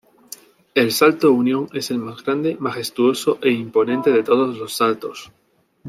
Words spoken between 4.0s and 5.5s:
de todos los saltos.